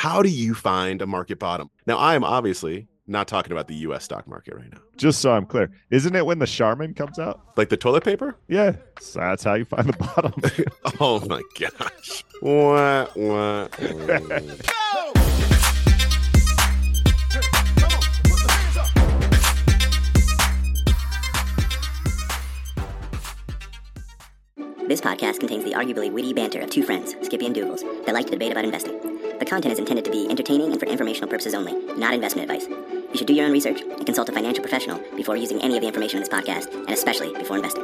[0.00, 1.68] How do you find a market bottom?
[1.86, 4.80] Now, I am obviously not talking about the US stock market right now.
[4.96, 7.42] Just so I'm clear, isn't it when the Charmin comes out?
[7.58, 8.34] Like the toilet paper?
[8.48, 10.32] Yeah, so that's how you find the bottom.
[11.00, 12.24] oh my gosh.
[12.40, 14.08] Wah, wah, wah.
[24.88, 28.24] This podcast contains the arguably witty banter of two friends, Skippy and Doogles, that like
[28.24, 29.09] to debate about investing.
[29.40, 32.68] The content is intended to be entertaining and for informational purposes only, not investment advice.
[32.68, 35.80] You should do your own research and consult a financial professional before using any of
[35.80, 37.82] the information in this podcast, and especially before investing.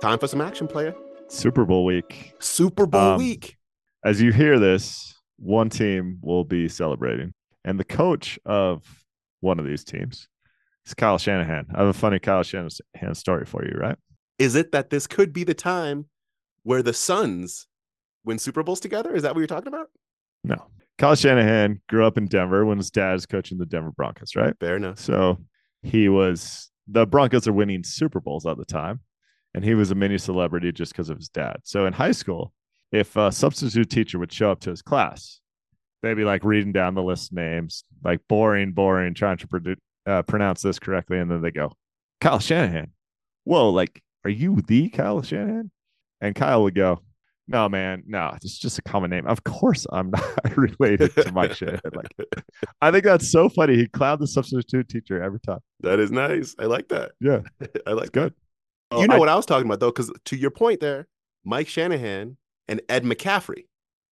[0.00, 0.94] Time for some action, player.
[1.26, 2.32] Super Bowl week.
[2.38, 3.56] Super Bowl Um, week.
[4.04, 7.34] As you hear this, one team will be celebrating,
[7.64, 9.04] and the coach of
[9.40, 10.28] one of these teams
[10.86, 11.66] is Kyle Shanahan.
[11.74, 13.96] I have a funny Kyle Shanahan story for you, right?
[14.38, 16.06] Is it that this could be the time
[16.62, 17.66] where the Suns
[18.24, 19.14] win Super Bowls together?
[19.14, 19.88] Is that what you're talking about?
[20.44, 20.66] No.
[20.98, 24.54] Kyle Shanahan grew up in Denver when his dad is coaching the Denver Broncos, right?
[24.60, 24.98] Fair enough.
[24.98, 25.38] So
[25.82, 29.00] he was the Broncos are winning Super Bowls at the time,
[29.54, 31.60] and he was a mini celebrity just because of his dad.
[31.64, 32.52] So in high school,
[32.92, 35.40] if a substitute teacher would show up to his class,
[36.02, 39.76] they'd be like reading down the list of names, like boring, boring, trying to produ-
[40.06, 41.72] uh, pronounce this correctly, and then they go,
[42.20, 42.92] Kyle Shanahan.
[43.44, 45.70] Whoa, like, are you the Kyle Shanahan?
[46.20, 47.02] And Kyle would go,
[47.50, 49.26] No, man, no, it's just a common name.
[49.26, 51.80] Of course, I'm not related to Mike Shanahan.
[51.94, 52.44] Like,
[52.80, 53.76] I think that's so funny.
[53.76, 55.58] He clowned the substitute teacher every time.
[55.80, 56.54] That is nice.
[56.58, 57.12] I like that.
[57.20, 57.40] Yeah,
[57.86, 58.34] I like it's good.
[58.92, 61.08] Oh, you know I- what I was talking about though, because to your point there,
[61.44, 62.36] Mike Shanahan
[62.68, 63.64] and Ed McCaffrey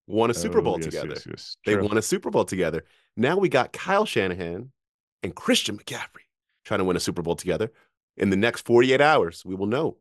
[0.09, 1.09] won a Super Oh, Bowl yes, together.
[1.11, 1.57] yes, yes.
[1.65, 2.85] They won a Super Bowl together.
[3.17, 4.73] Now we got Kyle Shanahan
[5.23, 6.27] and Christian McCaffrey
[6.65, 7.71] trying to win a Super Bowl together.
[8.17, 9.97] In the next 48 hours, we will know.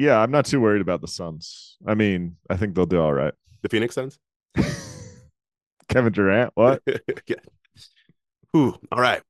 [0.00, 1.76] Yeah, I'm not too worried about the Suns.
[1.86, 3.34] I mean, I think they'll do all right.
[3.60, 4.18] The Phoenix Suns?
[5.90, 6.82] Kevin Durant, what?
[7.26, 7.36] yeah.
[8.52, 8.78] Whew.
[8.90, 9.20] All right.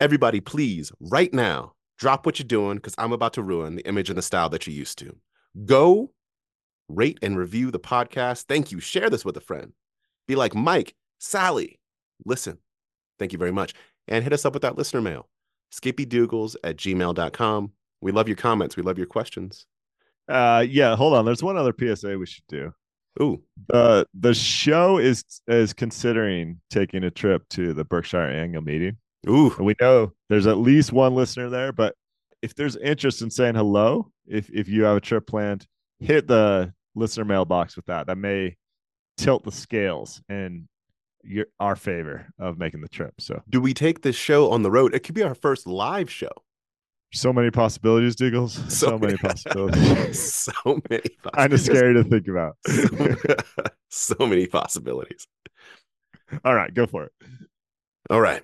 [0.00, 4.08] Everybody, please, right now, drop what you're doing because I'm about to ruin the image
[4.08, 5.14] and the style that you're used to.
[5.66, 6.10] Go
[6.88, 8.46] rate and review the podcast.
[8.46, 8.80] Thank you.
[8.80, 9.72] Share this with a friend.
[10.26, 11.78] Be like Mike, Sally,
[12.26, 12.58] listen.
[13.20, 13.72] Thank you very much.
[14.08, 15.28] And hit us up with that listener mail,
[15.72, 17.70] skippydoogles at gmail.com.
[18.00, 18.76] We love your comments.
[18.76, 19.64] We love your questions.
[20.28, 20.96] Uh, yeah.
[20.96, 21.24] Hold on.
[21.24, 22.72] There's one other PSA we should do.
[23.20, 28.96] Ooh, Uh, the show is is considering taking a trip to the Berkshire annual meeting.
[29.28, 29.52] ooh.
[29.56, 31.94] And we know there's at least one listener there, but
[32.40, 35.66] if there's interest in saying hello, if if you have a trip planned,
[36.00, 38.06] hit the listener mailbox with that.
[38.06, 38.56] That may
[39.18, 40.66] tilt the scales in
[41.22, 43.14] your our favor of making the trip.
[43.20, 44.94] So Do we take this show on the road?
[44.94, 46.32] It could be our first live show.
[47.12, 48.58] So many possibilities, Diggles.
[48.72, 50.18] So, many possibilities.
[50.54, 51.02] so many
[51.34, 52.56] kind of scary to think about.
[53.88, 55.26] so many possibilities.
[56.44, 57.12] All right, go for it.
[58.10, 58.42] All right.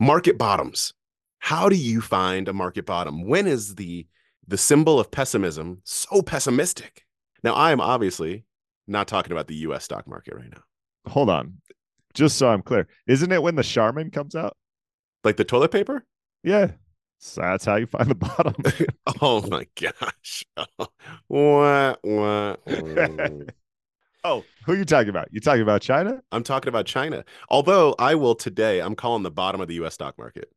[0.00, 0.92] Market bottoms.
[1.38, 3.26] How do you find a market bottom?
[3.26, 4.06] When is the
[4.46, 7.04] the symbol of pessimism so pessimistic?
[7.44, 8.44] Now, I am obviously
[8.88, 10.62] not talking about the US stock market right now.
[11.06, 11.58] Hold on.
[12.14, 14.56] Just so I'm clear, isn't it when the Charmin comes out?
[15.22, 16.04] Like the toilet paper?
[16.42, 16.72] Yeah.
[17.18, 18.54] So that's how you find the bottom.
[19.20, 20.44] Oh my gosh.
[21.28, 22.56] Wah, wah, wah.
[24.24, 25.28] oh, who are you talking about?
[25.32, 26.22] You talking about China?
[26.30, 27.24] I'm talking about China.
[27.48, 30.50] Although I will today, I'm calling the bottom of the US stock market.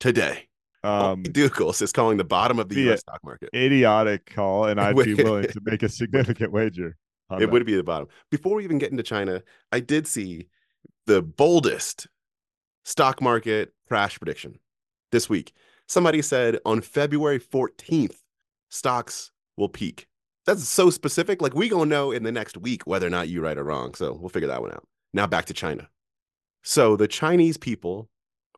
[0.00, 0.48] Today.
[0.82, 3.50] Um, Doogles is calling the bottom of the be US stock market.
[3.54, 6.96] idiotic call, and I'd be willing to make a significant wager.
[7.32, 7.50] It that.
[7.50, 8.08] would be the bottom.
[8.30, 10.48] Before we even get into China, I did see
[11.06, 12.08] the boldest
[12.84, 14.58] stock market crash prediction
[15.12, 15.52] this week.
[15.90, 18.18] Somebody said on February 14th,
[18.68, 20.06] stocks will peak.
[20.46, 21.42] That's so specific.
[21.42, 23.94] Like we gonna know in the next week whether or not you're right or wrong.
[23.94, 24.86] So we'll figure that one out.
[25.12, 25.88] Now back to China.
[26.62, 28.08] So the Chinese people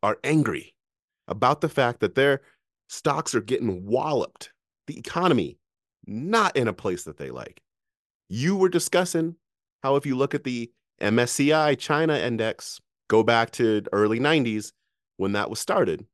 [0.03, 0.75] are angry
[1.27, 2.41] about the fact that their
[2.87, 4.51] stocks are getting walloped.
[4.85, 5.57] The economy
[6.05, 7.63] not in a place that they like.
[8.29, 9.37] You were discussing
[9.81, 10.71] how if you look at the
[11.01, 14.71] MSCI China index, go back to early 90s
[15.17, 16.05] when that was started,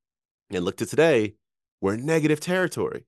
[0.52, 1.36] and look to today,
[1.82, 3.06] we're in negative territory.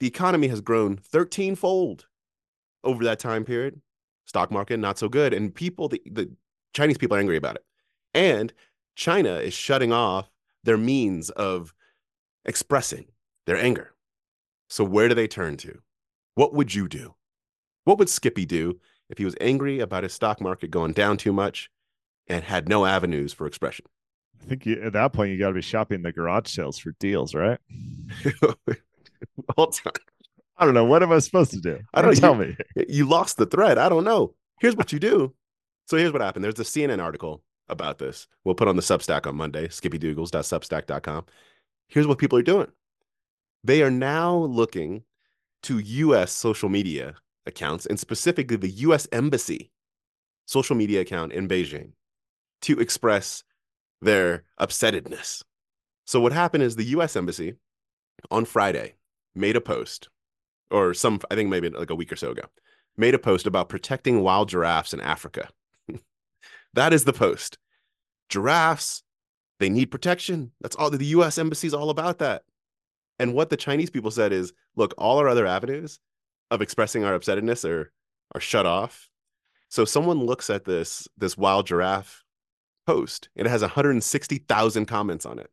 [0.00, 2.06] The economy has grown 13 fold
[2.82, 3.80] over that time period.
[4.26, 5.34] Stock market, not so good.
[5.34, 6.30] And people, the, the
[6.72, 7.64] Chinese people are angry about it.
[8.14, 8.52] And
[8.96, 10.30] China is shutting off
[10.62, 11.74] their means of
[12.44, 13.06] expressing
[13.46, 13.94] their anger.
[14.68, 15.80] So, where do they turn to?
[16.34, 17.14] What would you do?
[17.84, 18.80] What would Skippy do
[19.10, 21.70] if he was angry about his stock market going down too much
[22.26, 23.86] and had no avenues for expression?
[24.42, 26.92] I think you, at that point you got to be shopping the garage sales for
[27.00, 27.58] deals, right?
[29.58, 30.84] I don't know.
[30.84, 31.78] What am I supposed to do?
[31.94, 32.56] I don't- Tell me.
[32.88, 33.78] You lost the thread.
[33.78, 34.34] I don't know.
[34.60, 35.34] Here's what you do
[35.86, 36.44] So here's what happened.
[36.44, 38.26] There's a CNN article about this.
[38.44, 41.24] We'll put on the Substack on Monday, skippydoogles.substack.com.
[41.88, 42.68] Here's what people are doing.
[43.64, 45.02] They are now looking
[45.64, 47.14] to US social media
[47.46, 49.70] accounts and specifically the US Embassy
[50.46, 51.92] social media account in Beijing
[52.62, 53.42] to express
[54.00, 55.42] their upsettedness.
[56.06, 57.54] So what happened is the US Embassy
[58.30, 58.94] on Friday
[59.34, 60.08] made a post
[60.70, 62.42] or some I think maybe like a week or so ago
[62.96, 65.48] made a post about protecting wild giraffes in Africa.
[66.74, 67.58] that is the post.
[68.28, 69.02] Giraffes,
[69.58, 70.52] they need protection.
[70.60, 72.42] That's all the US embassy is all about that.
[73.18, 75.98] And what the Chinese people said is, look, all our other avenues
[76.50, 77.92] of expressing our upsettedness are
[78.34, 79.08] are shut off.
[79.68, 82.23] So someone looks at this this wild giraffe
[82.86, 85.52] post, it has 160,000 comments on it,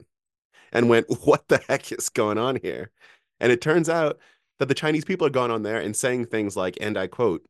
[0.72, 2.92] and went, "What the heck is going on here?"
[3.40, 4.20] And it turns out
[4.60, 7.44] that the Chinese people are going on there and saying things like, and I quote,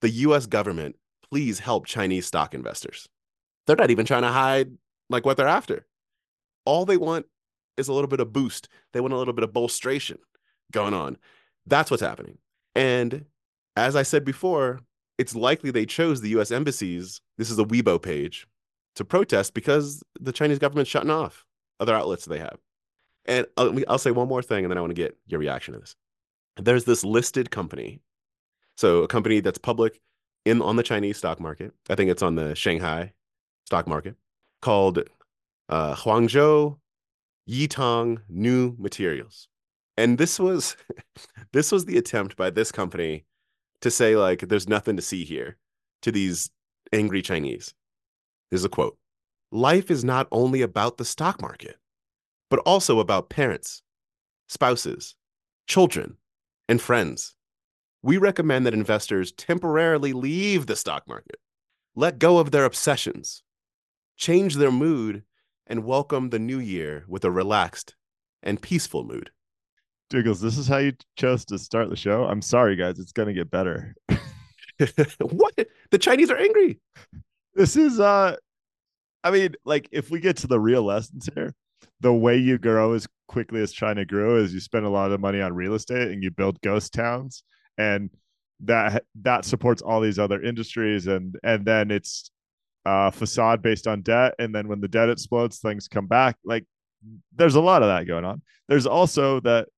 [0.00, 0.46] "The U.S.
[0.46, 0.96] government,
[1.30, 3.08] please help Chinese stock investors."
[3.66, 4.72] They're not even trying to hide
[5.08, 5.86] like what they're after.
[6.64, 7.26] All they want
[7.76, 8.68] is a little bit of boost.
[8.92, 10.18] They want a little bit of bolstration
[10.72, 11.16] going on.
[11.66, 12.38] That's what's happening.
[12.74, 13.24] And
[13.76, 14.80] as I said before,
[15.18, 17.20] it's likely they chose the US embassies.
[17.38, 18.46] This is a Weibo page
[18.96, 21.46] to protest because the Chinese government's shutting off
[21.78, 22.58] other outlets they have.
[23.26, 25.74] And I'll, I'll say one more thing and then I want to get your reaction
[25.74, 25.96] to this.
[26.56, 28.00] There's this listed company.
[28.76, 30.00] So a company that's public
[30.44, 31.72] in on the Chinese stock market.
[31.88, 33.12] I think it's on the Shanghai
[33.66, 34.16] stock market
[34.62, 35.00] called
[35.68, 36.78] uh, Huangzhou
[37.48, 39.48] Yitong New Materials.
[39.96, 40.76] And this was
[41.52, 43.24] this was the attempt by this company
[43.80, 45.56] to say like there's nothing to see here
[46.02, 46.50] to these
[46.92, 47.74] angry Chinese.
[48.50, 48.96] There's a quote.
[49.52, 51.76] Life is not only about the stock market,
[52.50, 53.82] but also about parents,
[54.48, 55.14] spouses,
[55.66, 56.16] children,
[56.68, 57.36] and friends.
[58.02, 61.36] We recommend that investors temporarily leave the stock market,
[61.94, 63.42] let go of their obsessions,
[64.16, 65.22] change their mood,
[65.66, 67.94] and welcome the new year with a relaxed
[68.42, 69.30] and peaceful mood.
[70.12, 72.24] Doogles, this is how you chose to start the show.
[72.24, 72.98] I'm sorry, guys.
[72.98, 73.94] It's going to get better.
[75.20, 75.54] what?
[75.90, 76.80] The Chinese are angry.
[77.54, 78.36] This is, uh,
[79.24, 81.54] I mean, like if we get to the real lessons here,
[82.00, 85.20] the way you grow as quickly as China grew is you spend a lot of
[85.20, 87.42] money on real estate and you build ghost towns,
[87.78, 88.10] and
[88.60, 92.30] that that supports all these other industries, and and then it's
[92.86, 96.36] uh, facade based on debt, and then when the debt explodes, things come back.
[96.44, 96.64] Like
[97.34, 98.42] there's a lot of that going on.
[98.68, 99.68] There's also that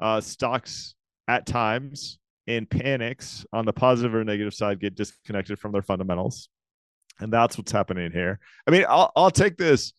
[0.00, 0.94] uh, stocks
[1.26, 6.48] at times in panics on the positive or negative side get disconnected from their fundamentals.
[7.20, 8.38] And that's what's happening here.
[8.66, 9.92] I mean, I'll, I'll take this.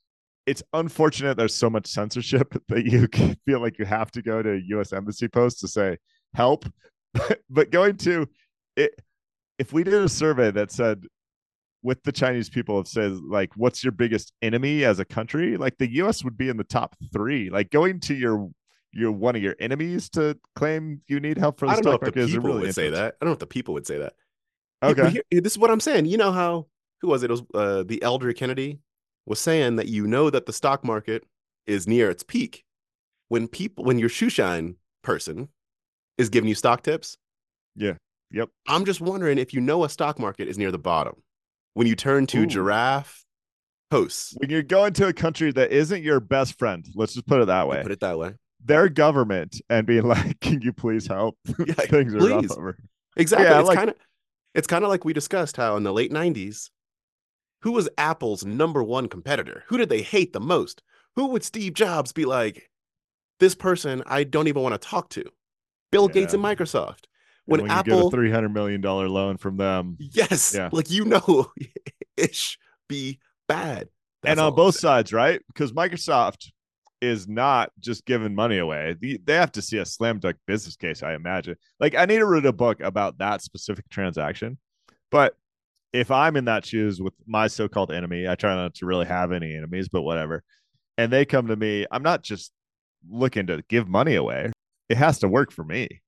[0.45, 3.07] It's unfortunate there's so much censorship that you
[3.45, 5.98] feel like you have to go to US embassy post to say
[6.33, 6.66] help.
[7.50, 8.27] but going to
[8.75, 9.00] it,
[9.57, 11.04] if we did a survey that said
[11.81, 15.57] with the Chinese people have said like, what's your biggest enemy as a country?
[15.57, 16.24] Like the U.S.
[16.24, 17.50] would be in the top three.
[17.50, 18.50] Like going to your
[18.92, 21.94] your one of your enemies to claim you need help for the I don't know
[21.94, 23.15] if the is people really would say that.
[23.22, 24.13] I don't know if the people would say that.
[24.81, 25.10] Okay.
[25.10, 26.06] Here- here- this is what I'm saying.
[26.06, 26.68] You know how
[27.01, 27.31] who was it?
[27.31, 28.80] It was uh, the elder Kennedy
[29.25, 31.24] was saying that you know that the stock market
[31.68, 32.63] is near its peak
[33.30, 35.50] when people when your shoe shine person
[36.18, 37.18] is giving you stock tips.
[37.75, 37.94] Yeah.
[38.31, 38.50] Yep.
[38.68, 41.16] I'm just wondering if you know a stock market is near the bottom
[41.74, 42.46] when you turn to Ooh.
[42.46, 43.24] giraffe
[43.90, 44.34] posts.
[44.38, 47.46] When you're going to a country that isn't your best friend, let's just put it
[47.46, 47.82] that way.
[47.82, 48.34] Put it that way.
[48.63, 52.77] Their government and being like, "Can you please help?" Yeah, Things are rough over.
[53.15, 53.48] Exactly.
[53.48, 53.96] Yeah, it's like- kind of
[54.56, 56.70] it's kind of like we discussed how in the late 90s,
[57.62, 59.63] who was Apple's number one competitor?
[59.68, 60.82] Who did they hate the most?
[61.16, 62.70] Who would Steve Jobs be like,
[63.39, 65.24] this person I don't even want to talk to?
[65.92, 67.06] Bill Gates and Microsoft.
[67.46, 70.54] When, When, when you get a Apple, three hundred million dollar loan from them, yes,
[70.56, 70.70] Yeah.
[70.72, 71.51] like you know,
[72.18, 73.89] ish be bad.
[74.22, 75.42] That's and on both sides, right?
[75.48, 76.51] Because Microsoft
[77.01, 78.96] is not just giving money away.
[79.01, 81.56] They have to see a slam dunk business case, I imagine.
[81.80, 84.58] Like I need to read a book about that specific transaction.
[85.10, 85.36] But
[85.93, 89.31] if I'm in that shoes with my so-called enemy, I try not to really have
[89.31, 90.43] any enemies, but whatever.
[90.98, 92.51] And they come to me, I'm not just
[93.10, 94.51] looking to give money away.
[94.89, 96.01] It has to work for me.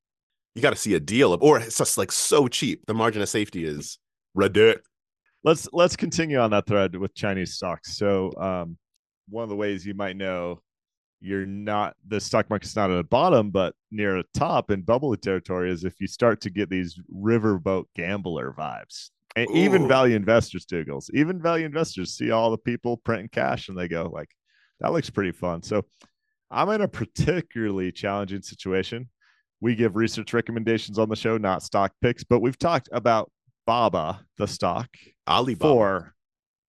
[0.54, 2.84] You got to see a deal of, or it's just like so cheap.
[2.86, 3.98] The margin of safety is
[4.34, 4.86] ridiculous.
[5.44, 7.96] let's let's continue on that thread with Chinese stocks.
[7.96, 8.76] So, um,
[9.28, 10.60] one of the ways you might know
[11.22, 15.16] you're not the stock market's not at the bottom, but near a top in bubbly
[15.16, 19.10] territory is if you start to get these riverboat gambler vibes.
[19.34, 23.78] And even value investors, Doogles, even value investors see all the people printing cash and
[23.78, 24.28] they go like,
[24.80, 25.62] that looks pretty fun.
[25.62, 25.84] So
[26.50, 29.08] I'm in a particularly challenging situation.
[29.60, 33.30] We give research recommendations on the show, not stock picks, but we've talked about
[33.66, 34.88] Baba, the stock,
[35.28, 35.58] Alibaba.
[35.64, 36.14] for,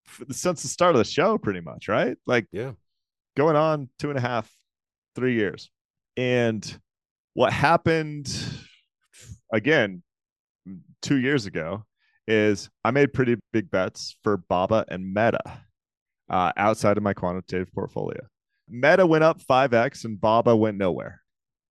[0.06, 2.16] for since the start of the show, pretty much, right?
[2.28, 2.74] Like Yeah.
[3.36, 4.50] going on two and a half,
[5.16, 5.70] three years.
[6.16, 6.80] And
[7.34, 8.32] what happened
[9.52, 10.04] again
[11.02, 11.84] two years ago
[12.28, 15.62] is I made pretty big bets for Baba and Meta
[16.30, 18.20] uh, outside of my quantitative portfolio.
[18.70, 21.22] Meta went up 5x and Baba went nowhere.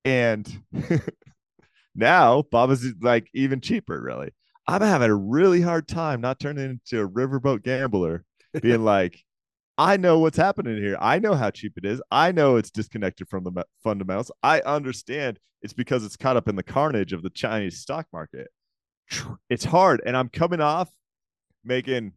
[0.05, 0.47] And
[1.95, 4.31] now Baba's like even cheaper, really.
[4.67, 8.23] I'm having a really hard time not turning into a riverboat gambler,
[8.61, 9.19] being like,
[9.77, 10.97] I know what's happening here.
[11.01, 12.01] I know how cheap it is.
[12.11, 14.31] I know it's disconnected from the fundamentals.
[14.43, 18.49] I understand it's because it's caught up in the carnage of the Chinese stock market.
[19.49, 20.89] It's hard, and I'm coming off
[21.63, 22.13] making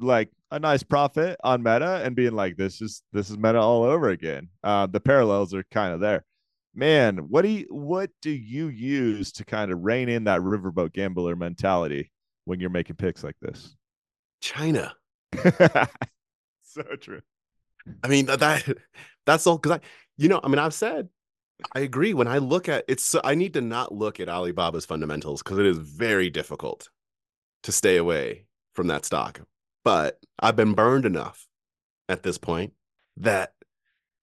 [0.00, 3.82] like a nice profit on Meta and being like, "This is this is Meta all
[3.82, 6.24] over again." Uh, the parallels are kind of there.
[6.74, 10.92] Man, what do you what do you use to kind of rein in that riverboat
[10.92, 12.10] gambler mentality
[12.44, 13.76] when you're making picks like this?
[14.40, 14.94] China.
[16.62, 17.20] so true.
[18.02, 18.76] I mean that, that
[19.26, 19.80] that's all because I,
[20.16, 21.08] you know, I mean, I've said
[21.72, 22.14] I agree.
[22.14, 25.66] When I look at it's, I need to not look at Alibaba's fundamentals because it
[25.66, 26.88] is very difficult
[27.62, 29.40] to stay away from that stock.
[29.84, 31.46] But I've been burned enough
[32.08, 32.72] at this point
[33.18, 33.52] that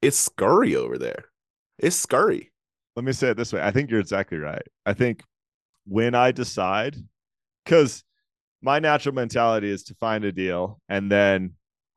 [0.01, 1.25] it's scurry over there.
[1.79, 2.51] It's scurry.
[2.95, 3.61] Let me say it this way.
[3.61, 4.67] I think you're exactly right.
[4.85, 5.23] I think
[5.85, 6.97] when I decide,
[7.63, 8.03] because
[8.61, 11.53] my natural mentality is to find a deal and then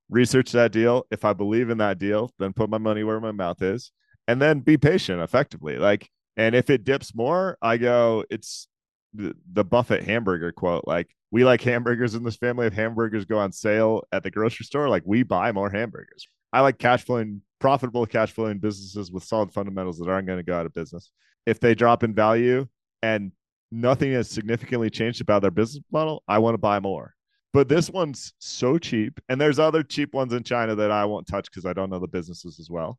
[0.09, 1.07] research that deal.
[1.11, 3.91] If I believe in that deal, then put my money where my mouth is
[4.29, 5.77] and then be patient effectively.
[5.77, 8.69] Like, and if it dips more, I go, it's
[9.13, 10.85] the, the Buffett hamburger quote.
[10.87, 12.67] Like, we like hamburgers in this family.
[12.67, 16.27] If hamburgers go on sale at the grocery store, like we buy more hamburgers.
[16.53, 20.45] I like cash flowing, profitable cash flowing businesses with solid fundamentals that aren't going to
[20.45, 21.11] go out of business.
[21.47, 22.67] If they drop in value
[23.03, 23.33] and
[23.73, 27.15] nothing has significantly changed about their business model, I want to buy more.
[27.53, 31.27] But this one's so cheap, and there's other cheap ones in China that I won't
[31.27, 32.99] touch because I don't know the businesses as well.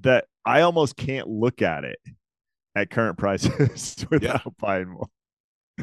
[0.00, 1.98] That I almost can't look at it
[2.74, 4.52] at current prices without yeah.
[4.58, 5.08] buying more.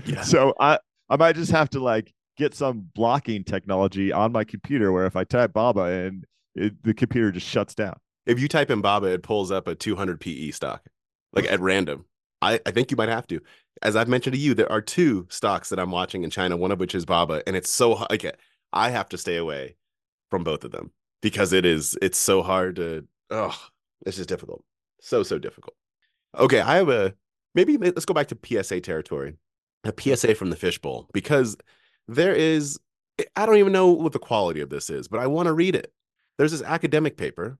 [0.05, 0.21] Yeah.
[0.21, 4.91] So I I might just have to like get some blocking technology on my computer
[4.91, 6.25] where if I type Baba and
[6.55, 7.97] it, the computer just shuts down.
[8.25, 10.87] If you type in Baba, it pulls up a 200 PE stock,
[11.33, 12.05] like at random.
[12.41, 13.41] I, I think you might have to.
[13.81, 16.71] As I've mentioned to you, there are two stocks that I'm watching in China, one
[16.71, 18.25] of which is Baba, and it's so like
[18.71, 19.75] I have to stay away
[20.29, 23.57] from both of them because it is it's so hard to oh
[24.05, 24.63] it's just difficult.
[25.01, 25.75] So so difficult.
[26.37, 27.13] Okay, I have a
[27.55, 29.35] maybe let's go back to PSA territory.
[29.85, 31.55] A PSA from the fishbowl because
[32.07, 32.77] there is
[33.35, 35.75] I don't even know what the quality of this is, but I want to read
[35.75, 35.93] it.
[36.37, 37.57] There's this academic paper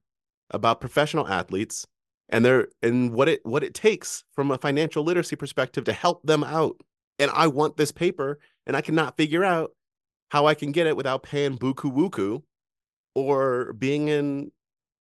[0.52, 1.86] about professional athletes
[2.30, 6.24] and they're and what it what it takes from a financial literacy perspective to help
[6.24, 6.78] them out.
[7.18, 9.72] And I want this paper, and I cannot figure out
[10.30, 12.42] how I can get it without paying buku wuku
[13.16, 14.52] or being in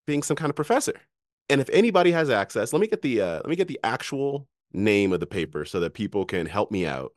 [0.06, 0.94] being some kind of professor.
[1.50, 4.46] And if anybody has access, let me get the uh, let me get the actual
[4.72, 7.12] name of the paper so that people can help me out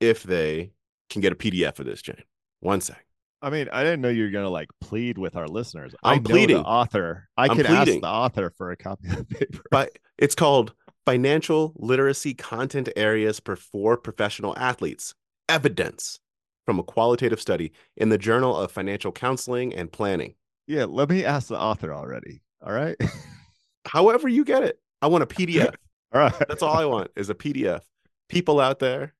[0.00, 0.72] if they
[1.08, 2.22] can get a PDF of this, Jane.
[2.60, 3.04] One sec.
[3.42, 5.94] I mean, I didn't know you were gonna like plead with our listeners.
[6.02, 6.58] I'm I pleading.
[6.58, 7.28] the author.
[7.38, 7.94] I I'm can pleading.
[7.94, 9.62] ask the author for a copy of the paper.
[9.70, 10.74] But it's called
[11.06, 15.14] Financial Literacy Content Areas for Professional Athletes
[15.48, 16.20] Evidence
[16.66, 20.34] from a Qualitative Study in the Journal of Financial Counseling and Planning.
[20.66, 22.42] yeah, let me ask the author already.
[22.64, 22.96] All right.
[23.86, 24.80] However, you get it.
[25.02, 25.74] I want a PDF.
[26.12, 26.34] all right.
[26.48, 27.80] That's all I want is a PDF.
[28.28, 29.14] People out there,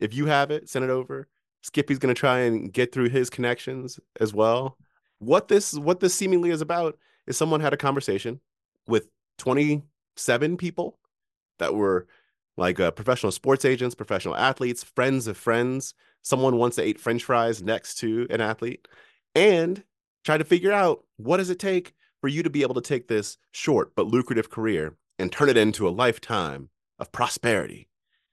[0.00, 1.28] if you have it, send it over.
[1.62, 4.76] Skippy's going to try and get through his connections as well.
[5.18, 8.40] What this what this seemingly is about is someone had a conversation
[8.86, 10.98] with 27 people
[11.58, 12.06] that were
[12.56, 15.94] like uh, professional sports agents, professional athletes, friends of friends.
[16.22, 18.86] Someone once ate French fries next to an athlete,
[19.34, 19.82] and
[20.24, 21.94] try to figure out what does it take
[22.24, 25.58] for you to be able to take this short but lucrative career and turn it
[25.58, 27.86] into a lifetime of prosperity.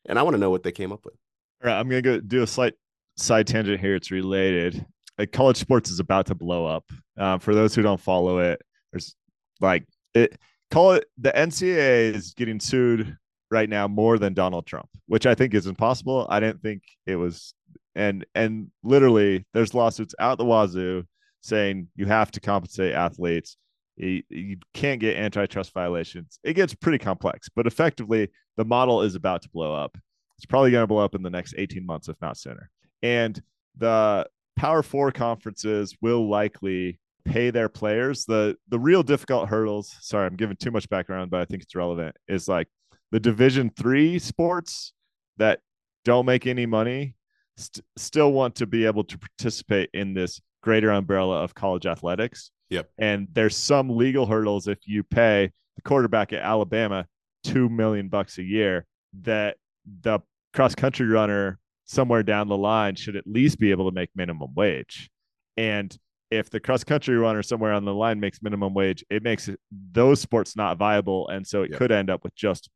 [0.05, 1.15] And I want to know what they came up with.
[1.61, 2.75] All right, I'm gonna go do a slight
[3.17, 3.95] side tangent here.
[3.95, 4.85] It's related.
[5.17, 6.85] Like college sports is about to blow up.
[7.17, 8.61] Um, for those who don't follow it,
[8.93, 9.13] there's
[9.59, 9.83] like
[10.13, 10.39] it.
[10.69, 13.17] Call it the NCAA is getting sued
[13.49, 16.27] right now more than Donald Trump, which I think is impossible.
[16.29, 17.53] I didn't think it was,
[17.93, 21.03] and and literally, there's lawsuits out the wazoo
[21.41, 23.57] saying you have to compensate athletes.
[23.97, 26.39] You, can't get antitrust violations.
[26.43, 29.97] It gets pretty complex, but effectively, the model is about to blow up.
[30.37, 32.69] It's probably going to blow up in the next 18 months, if not sooner.
[33.03, 33.41] And
[33.77, 38.25] the Power Four conferences will likely pay their players.
[38.25, 41.75] The the real difficult hurdles, sorry, I'm giving too much background, but I think it's
[41.75, 42.67] relevant, is like
[43.11, 44.93] the division three sports
[45.37, 45.59] that
[46.05, 47.15] don't make any money,
[47.57, 52.51] st- still want to be able to participate in this greater umbrella of college athletics.
[52.71, 52.89] Yep.
[52.97, 57.05] And there's some legal hurdles if you pay the quarterback at Alabama
[57.43, 58.85] two million bucks a year
[59.21, 59.57] that
[60.01, 60.19] the
[60.53, 64.53] cross country runner somewhere down the line should at least be able to make minimum
[64.55, 65.09] wage.
[65.57, 65.95] And
[66.29, 69.49] if the cross country runner somewhere on the line makes minimum wage, it makes
[69.91, 71.27] those sports not viable.
[71.27, 71.79] And so it Yep.
[71.79, 72.69] could end up with just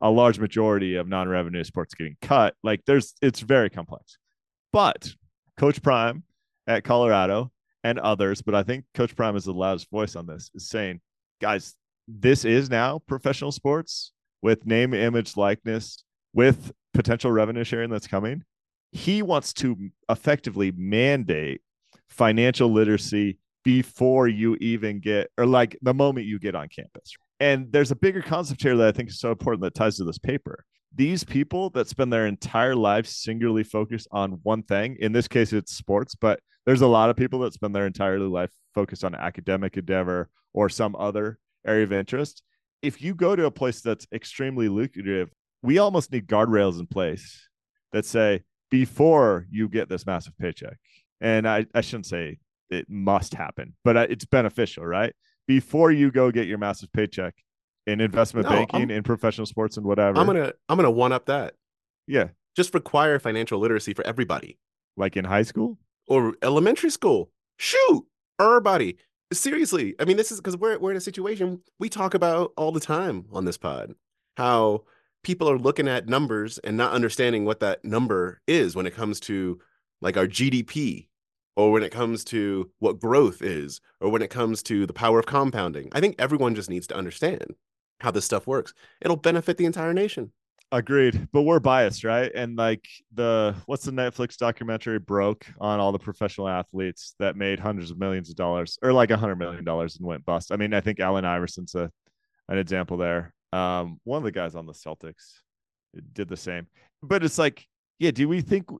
[0.00, 2.54] a large majority of non revenue sports getting cut.
[2.62, 4.16] Like there's, it's very complex.
[4.72, 5.12] But
[5.58, 6.22] Coach Prime
[6.66, 7.52] at Colorado
[7.84, 11.00] and others, but I think Coach Prime is the loudest voice on this, is saying,
[11.40, 11.74] guys,
[12.08, 14.12] this is now professional sports
[14.42, 18.42] with name, image, likeness, with potential revenue sharing that's coming.
[18.92, 21.60] He wants to effectively mandate
[22.08, 27.14] financial literacy before you even get, or like the moment you get on campus.
[27.42, 30.04] And there's a bigger concept here that I think is so important that ties to
[30.04, 30.64] this paper.
[30.94, 35.52] These people that spend their entire lives singularly focused on one thing, in this case,
[35.52, 39.16] it's sports, but there's a lot of people that spend their entire life focused on
[39.16, 42.44] academic endeavor or some other area of interest.
[42.80, 45.32] If you go to a place that's extremely lucrative,
[45.62, 47.48] we almost need guardrails in place
[47.90, 50.78] that say before you get this massive paycheck,
[51.20, 52.38] and I, I shouldn't say
[52.70, 55.12] it must happen, but it's beneficial, right?
[55.48, 57.34] Before you go get your massive paycheck
[57.86, 60.18] in investment No, banking, I'm- in professional sports, and whatever.
[60.18, 61.54] I'm gonna I'm gonna one up that.
[62.06, 64.58] yeah, Just require financial literacy for everybody
[64.96, 65.78] like in high school.
[66.06, 67.30] or elementary school.
[67.58, 68.04] Shoot,
[68.40, 68.96] everybody.
[69.32, 72.70] Seriously, I mean, this is because we're we're in a situation we talk about all
[72.72, 73.94] the time on this pod.
[74.36, 74.84] How
[75.24, 79.20] people are looking at numbers and not understanding what that number is when it comes
[79.20, 79.60] to
[80.00, 81.08] like our GDP
[81.56, 85.18] or when it comes to what growth is or when it comes to the power
[85.18, 85.88] of compounding.
[85.92, 87.54] I think everyone just needs to understand
[88.00, 88.72] how this stuff works.
[89.00, 90.32] It'll benefit the entire nation.
[90.74, 92.32] Agreed, but we're biased, right?
[92.34, 97.60] And like the what's the Netflix documentary broke on all the professional athletes that made
[97.60, 100.50] hundreds of millions of dollars, or like a hundred million dollars and went bust.
[100.50, 101.90] I mean, I think Allen Iverson's a
[102.48, 103.34] an example there.
[103.52, 105.40] Um, one of the guys on the Celtics
[106.14, 106.66] did the same,
[107.02, 107.66] but it's like,
[107.98, 108.70] yeah, do we think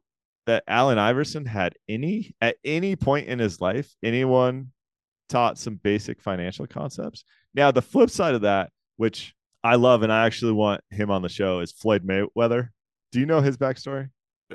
[0.46, 4.72] that Allen Iverson had any at any point in his life anyone
[5.28, 7.24] taught some basic financial concepts?
[7.55, 11.22] Now, the flip side of that, which I love, and I actually want him on
[11.22, 12.70] the show is Floyd Mayweather.
[13.12, 14.11] Do you know his backstory?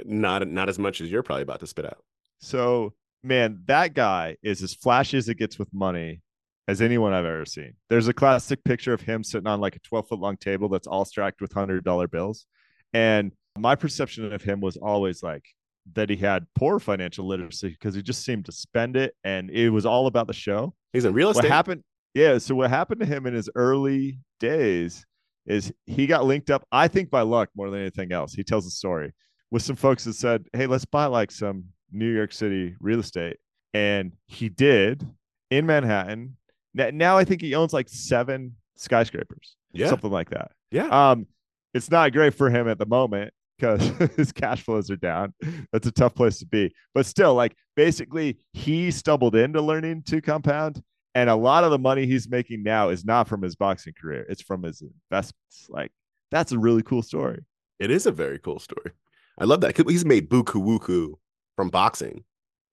[0.05, 2.03] Not not as much as you're probably about to spit out.
[2.39, 6.21] So, man, that guy is as flashy as it gets with money
[6.67, 7.73] as anyone I've ever seen.
[7.89, 10.87] There's a classic picture of him sitting on like a 12 foot long table that's
[10.87, 12.45] all stacked with hundred dollar bills.
[12.93, 15.45] And my perception of him was always like
[15.93, 19.69] that he had poor financial literacy because he just seemed to spend it and it
[19.69, 20.73] was all about the show.
[20.93, 21.43] He's in real estate.
[21.43, 25.05] what happened yeah so what happened to him in his early days
[25.45, 28.33] is he got linked up i think by luck more than anything else.
[28.33, 29.13] He tells a story
[29.51, 33.37] with some folks that said hey let's buy like some new york city real estate
[33.73, 35.07] and he did
[35.51, 36.35] in manhattan.
[36.73, 40.51] Now i think he owns like seven skyscrapers yeah, something like that.
[40.71, 41.11] Yeah.
[41.11, 41.27] um
[41.73, 43.81] it's not great for him at the moment because
[44.15, 45.33] his cash flows are down.
[45.71, 46.73] That's a tough place to be.
[46.93, 50.81] But still, like basically, he stumbled into learning to compound,
[51.15, 54.25] and a lot of the money he's making now is not from his boxing career;
[54.29, 55.67] it's from his investments.
[55.69, 55.91] Like
[56.31, 57.43] that's a really cool story.
[57.79, 58.91] It is a very cool story.
[59.39, 59.77] I love that.
[59.87, 61.13] He's made buku wuku
[61.55, 62.23] from boxing.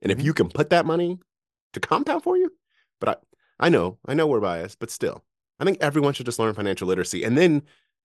[0.03, 0.25] And if Mhm.
[0.25, 1.19] you can put that money
[1.73, 2.51] to compound for you,
[3.01, 3.09] but
[3.61, 5.25] I, I know, I know we're biased, but still,
[5.61, 7.23] I think everyone should just learn financial literacy.
[7.25, 7.63] And then,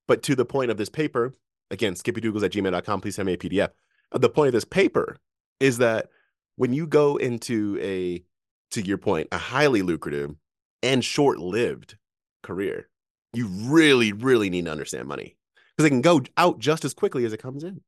[0.07, 1.33] but to the point of this paper,
[1.71, 3.69] again, skippydoogles at gmail.com, please send me a PDF.
[4.12, 5.17] The point of this paper
[5.60, 6.08] is that
[6.55, 8.23] when you go into a,
[8.71, 10.36] to your point, a highly lucrative
[10.82, 11.97] and short lived
[12.43, 12.89] career,
[13.34, 15.38] you really, really need to understand money
[15.75, 17.82] because it can go out just as quickly as it comes in.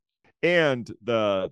[0.43, 1.51] And the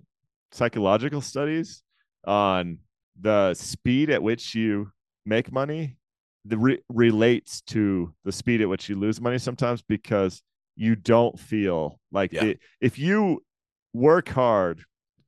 [0.52, 1.82] psychological studies
[2.26, 2.78] on
[3.20, 4.90] the speed at which you
[5.26, 5.96] make money
[6.44, 10.42] the re- relates to the speed at which you lose money sometimes because
[10.80, 12.44] you don't feel like Yeah.
[12.44, 13.42] it, if you
[13.92, 14.82] work hard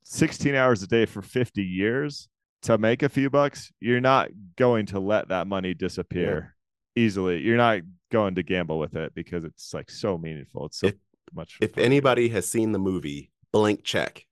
[0.04, 2.28] 16 hours a day for 50 years
[2.62, 6.54] to make a few bucks you're not going to let that money disappear
[6.96, 10.86] easily you're not going to gamble with it because it's like so meaningful it's so
[10.88, 10.94] If-
[11.34, 11.84] much If fun.
[11.84, 14.24] anybody has seen the movie Blank Check,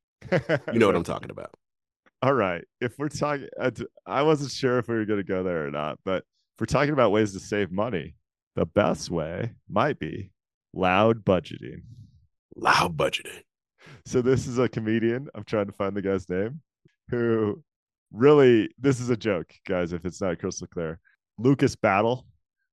[0.72, 1.52] you know what I'm talking about.
[2.22, 2.64] All right.
[2.80, 3.70] If we're talking, uh,
[4.06, 6.18] I wasn't sure if we were going to go there or not, but
[6.54, 8.14] if we're talking about ways to save money,
[8.56, 10.30] the best way might be
[10.72, 11.83] loud budgeting.
[12.56, 13.42] Loud budgeting.
[14.04, 15.28] So this is a comedian.
[15.35, 16.61] I'm trying to find the guy's name
[17.11, 17.62] who
[18.12, 20.98] really, this is a joke, guys, if it's not crystal clear.
[21.38, 22.26] Lucas Battle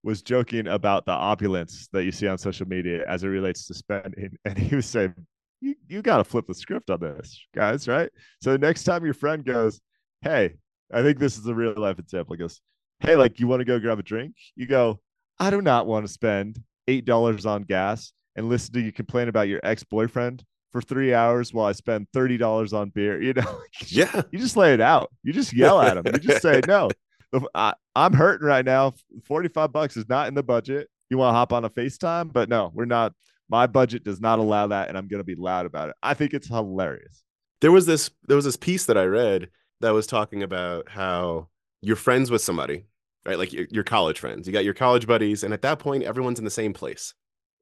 [0.04, 3.74] was joking about the opulence that you see on social media as it relates to
[3.74, 4.38] spending.
[4.46, 5.14] And he was saying,
[5.62, 8.10] you you got to flip the script on this, guys, right?
[8.42, 9.82] So next time your friend goes,
[10.22, 10.56] "Hey,
[10.94, 12.62] I think this is a real life example." He goes,
[13.00, 15.00] "Hey, like you want to go grab a drink?" You go,
[15.40, 19.28] "I do not want to spend eight dollars on gas and listen to you complain
[19.28, 23.34] about your ex boyfriend for three hours while I spend thirty dollars on beer." You
[23.34, 24.22] know, Yeah.
[24.32, 25.12] you just lay it out.
[25.24, 26.06] You just yell at him.
[26.08, 26.90] You just say, "No,
[27.56, 28.94] I, I'm hurting right now.
[29.26, 30.90] Forty five bucks is not in the budget.
[31.10, 33.14] You want to hop on a FaceTime, but no, we're not."
[33.50, 35.96] My budget does not allow that, and I'm going to be loud about it.
[36.04, 37.24] I think it's hilarious.
[37.62, 41.48] There was this there was this piece that I read that was talking about how
[41.82, 42.84] you're friends with somebody,
[43.28, 43.38] right?
[43.38, 44.48] Like your, your college friends.
[44.48, 47.14] You got your college buddies, and at that point, everyone's in the same place.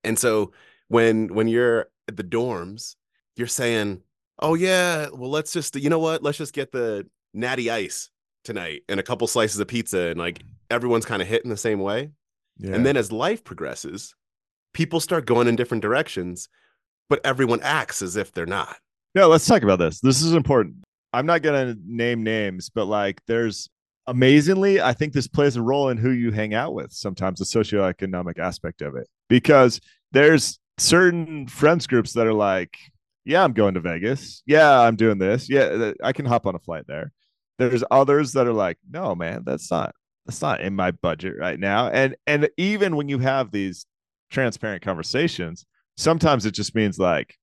[0.04, 0.54] And so
[0.88, 2.96] when when you're at the dorms,
[3.36, 4.02] you're saying,
[4.40, 6.24] "Oh yeah, well let's just you know what?
[6.24, 8.10] Let's just get the natty ice
[8.44, 11.80] tonight and a couple slices of pizza." And like everyone's kind of hitting the same
[11.80, 12.12] way.
[12.58, 12.76] Yeah.
[12.76, 14.16] And then as life progresses,
[14.74, 16.48] people start going in different directions,
[17.10, 18.78] but everyone acts as if they're not.
[19.16, 20.00] Yeah, let's talk about this.
[20.00, 20.76] This is important.
[21.14, 23.70] I'm not going to name names, but like there's
[24.08, 27.46] amazingly, I think this plays a role in who you hang out with sometimes, the
[27.46, 32.78] socioeconomic aspect of it, because there's certain friends groups that are like,
[33.24, 34.44] yeah, I'm going to Vegas.
[34.46, 35.50] Yeah, I'm doing this.
[35.50, 37.12] Yeah, I can hop on a flight there.
[37.58, 41.60] There's others that are like, no, man, that's not that's not in my budget right
[41.60, 41.90] now.
[41.90, 43.86] And and even when you have these
[44.30, 45.66] transparent conversations,
[45.98, 47.36] sometimes it just means like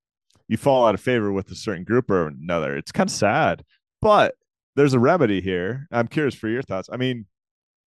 [0.48, 2.76] you fall out of favor with a certain group or another.
[2.76, 3.64] It's kind of sad,
[4.00, 4.34] but
[4.76, 5.86] there's a remedy here.
[5.90, 6.88] I'm curious for your thoughts.
[6.92, 7.26] I mean,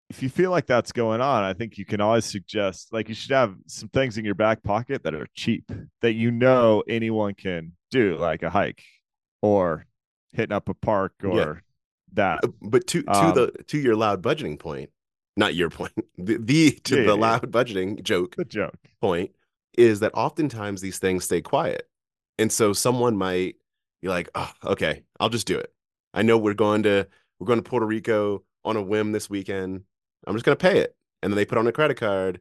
[0.09, 3.15] if you feel like that's going on, I think you can always suggest like you
[3.15, 5.71] should have some things in your back pocket that are cheap
[6.01, 8.83] that you know anyone can do, like a hike
[9.41, 9.85] or
[10.31, 11.53] hitting up a park or Yeah.
[12.13, 12.43] that.
[12.43, 14.91] Uh, But to to Um, the to your loud budgeting point,
[15.37, 17.21] not your point, the, the to Yeah, the yeah, yeah.
[17.21, 18.77] loud budgeting joke The joke.
[19.01, 19.31] point
[19.77, 21.89] is that oftentimes these things stay quiet.
[22.37, 23.55] And so someone might
[24.01, 25.73] be like, "Oh, okay, I'll just do it.
[26.15, 27.07] I know we're going to
[27.39, 29.83] we're going to Puerto Rico on a whim this weekend.
[30.25, 32.39] I'm just going to pay it." And then they put on a credit card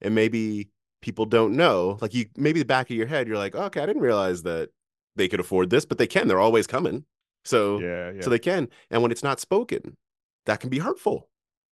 [0.00, 0.68] and maybe
[1.00, 1.98] people don't know.
[2.00, 4.70] Like you maybe the back of your head you're like, "Okay, I didn't realize that
[5.16, 6.28] they could afford this, but they can.
[6.28, 7.04] They're always coming."
[7.44, 8.20] So Yeah, yeah.
[8.20, 9.96] so they can and when it's not spoken
[10.46, 11.28] that can be hurtful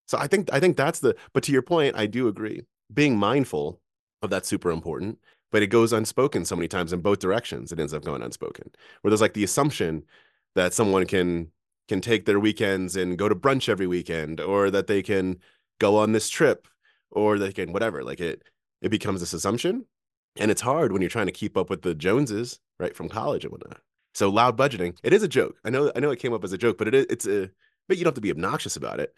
[0.07, 2.61] so i think i think that's the but to your point i do agree
[2.93, 3.79] being mindful
[4.21, 5.17] of that's super important
[5.51, 8.69] but it goes unspoken so many times in both directions it ends up going unspoken
[9.01, 10.03] where there's like the assumption
[10.55, 11.51] that someone can
[11.87, 15.37] can take their weekends and go to brunch every weekend or that they can
[15.79, 16.67] go on this trip
[17.09, 18.43] or they can whatever like it
[18.81, 19.85] it becomes this assumption
[20.37, 23.43] and it's hard when you're trying to keep up with the joneses right from college
[23.43, 23.81] and whatnot
[24.13, 25.57] so loud budgeting, it is a joke.
[25.63, 27.49] I know, I know it came up as a joke, but it is, it's a,
[27.87, 29.17] but you don't have to be obnoxious about it.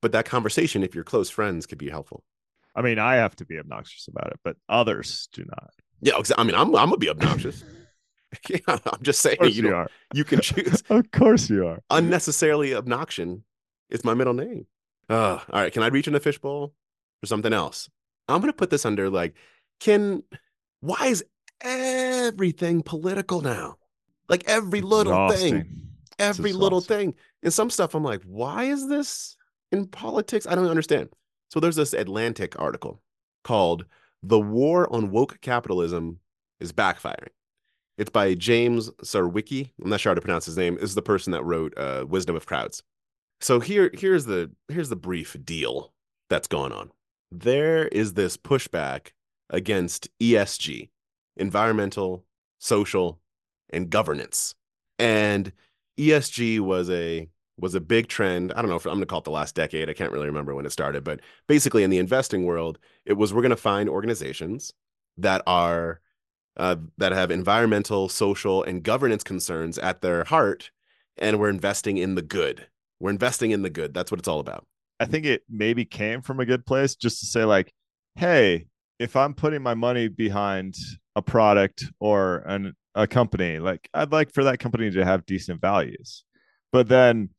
[0.00, 2.24] But that conversation, if you're close friends, could be helpful.
[2.74, 5.70] I mean, I have to be obnoxious about it, but others do not.
[6.00, 7.62] Yeah, I mean, I'm, I'm gonna be obnoxious.
[8.66, 9.88] I'm just saying, you you, are.
[10.14, 10.82] you can choose.
[10.90, 11.82] Of course you are.
[11.90, 13.38] Unnecessarily obnoxious
[13.90, 14.66] is my middle name.
[15.08, 16.72] Uh, all right, can I reach in a fishbowl
[17.22, 17.88] or something else?
[18.28, 19.34] I'm gonna put this under like,
[19.80, 20.22] can,
[20.80, 21.24] why is
[21.60, 23.76] everything political now?
[24.28, 25.66] Like every little thing.
[26.18, 27.14] Every little thing.
[27.42, 29.36] And some stuff I'm like, why is this
[29.72, 30.46] in politics?
[30.46, 31.10] I don't understand.
[31.50, 33.02] So there's this Atlantic article
[33.44, 33.84] called
[34.22, 36.20] The War on Woke Capitalism
[36.60, 37.28] is Backfiring.
[37.98, 39.70] It's by James Surowiecki.
[39.82, 40.74] I'm not sure how to pronounce his name.
[40.76, 42.82] This is the person that wrote uh, Wisdom of Crowds.
[43.40, 45.92] So here, here's the here's the brief deal
[46.30, 46.90] that's going on.
[47.30, 49.08] There is this pushback
[49.50, 50.88] against ESG,
[51.36, 52.24] environmental,
[52.58, 53.20] social,
[53.70, 54.54] and governance.
[54.98, 55.52] And
[55.98, 57.28] ESG was a
[57.58, 58.52] was a big trend.
[58.52, 59.90] I don't know if I'm going to call it the last decade.
[59.90, 63.34] I can't really remember when it started, but basically in the investing world, it was
[63.34, 64.72] we're going to find organizations
[65.18, 66.00] that are
[66.56, 70.70] uh, that have environmental, social, and governance concerns at their heart,
[71.18, 72.66] and we're investing in the good.
[73.00, 73.94] We're investing in the good.
[73.94, 74.66] That's what it's all about.
[75.00, 77.72] I think it maybe came from a good place just to say, like,
[78.14, 78.66] hey,
[78.98, 80.74] if I'm putting my money behind
[81.16, 85.60] a product or an, a company, like, I'd like for that company to have decent
[85.60, 86.24] values.
[86.70, 87.30] But then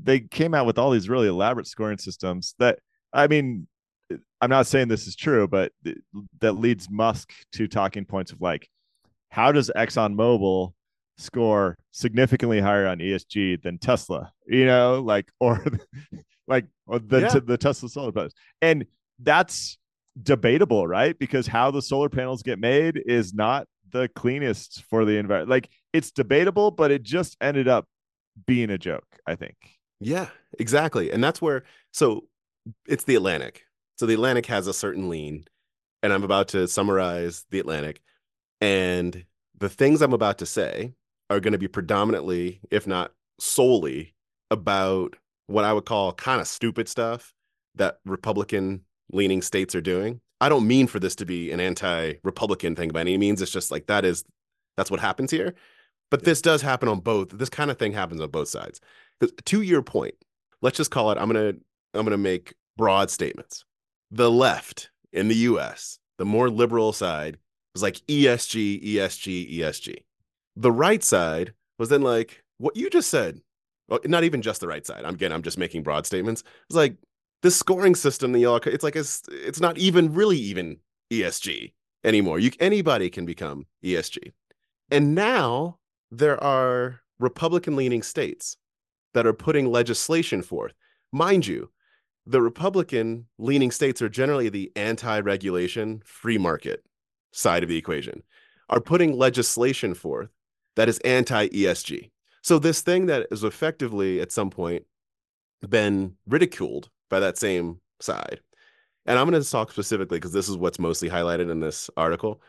[0.00, 2.78] they came out with all these really elaborate scoring systems that,
[3.12, 3.66] I mean,
[4.40, 5.98] I'm not saying this is true, but th-
[6.40, 8.68] that leads Musk to talking points of like,
[9.30, 10.72] how does ExxonMobil
[11.18, 14.32] score significantly higher on ESG than Tesla?
[14.46, 15.64] You know, like, or
[16.48, 17.38] like or the, Yeah.
[17.44, 18.32] the Tesla solar panels.
[18.62, 18.86] And
[19.20, 19.78] that's
[20.20, 21.18] debatable, right?
[21.18, 25.50] Because how the solar panels get made is not the cleanest for the environment.
[25.50, 27.86] Like it's debatable, but it just ended up
[28.46, 29.56] being a joke, I think.
[30.00, 31.10] Yeah, exactly.
[31.12, 32.24] And that's where, so
[32.88, 33.64] it's the Atlantic.
[34.00, 35.44] So the Atlantic has a certain lean,
[36.02, 38.00] and I'm about to summarize the Atlantic.
[38.62, 39.26] And
[39.58, 40.94] the things I'm about to say
[41.28, 44.14] are going to be predominantly, if not solely,
[44.50, 45.16] about
[45.48, 47.34] what I would call kind of stupid stuff
[47.74, 50.22] that Republican leaning states are doing.
[50.40, 53.42] I don't mean for this to be an anti-Republican thing by any means.
[53.42, 54.24] It's just like that is
[54.78, 55.54] that's what happens here.
[56.10, 57.32] But this does happen on both.
[57.32, 58.80] This kind of thing happens on both sides.
[59.44, 60.14] To your point,
[60.62, 61.18] let's just call it.
[61.18, 61.52] I'm gonna
[61.92, 63.66] I'm gonna make broad statements.
[64.10, 67.38] The left in the U.S., the more liberal side,
[67.74, 69.96] was like ESG, ESG, ESG.
[70.56, 73.40] The right side was then like what you just said.
[73.88, 75.04] Well, not even just the right side.
[75.04, 76.44] I'm again, I'm just making broad statements.
[76.68, 76.96] It's like
[77.42, 80.78] this scoring system that y'all it's like it's it's not even really even
[81.10, 81.72] ESG
[82.04, 82.38] anymore.
[82.38, 84.32] You anybody can become ESG.
[84.90, 85.78] And now
[86.10, 88.56] there are Republican leaning states
[89.14, 90.72] that are putting legislation forth.
[91.12, 91.70] Mind you,
[92.26, 96.84] the Republican leaning states are generally the anti-regulation free market
[97.32, 98.22] side of the equation
[98.68, 100.30] are putting legislation forth
[100.76, 102.10] that is anti-ESG.
[102.42, 104.84] So this thing that is effectively at some point
[105.68, 108.40] been ridiculed by that same side.
[109.06, 112.40] And I'm going to talk specifically because this is what's mostly highlighted in this article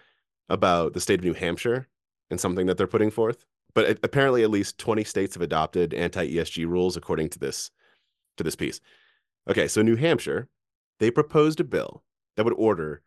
[0.50, 1.88] about the state of New Hampshire
[2.30, 3.46] and something that they're putting forth.
[3.74, 7.72] But apparently, at least 20 states have adopted anti-ESG rules according to this
[8.38, 8.80] to this piece.
[9.50, 10.48] Okay, so New Hampshire,
[11.00, 12.04] they proposed a bill
[12.36, 13.02] that would order